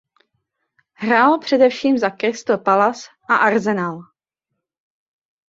[0.93, 3.99] Hrál především za Crystal Palace a Arsenal.